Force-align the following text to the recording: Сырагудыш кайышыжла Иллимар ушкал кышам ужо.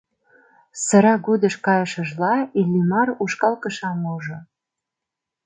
Сырагудыш 0.83 1.55
кайышыжла 1.65 2.35
Иллимар 2.59 3.09
ушкал 3.23 3.55
кышам 3.63 3.99
ужо. 4.15 4.37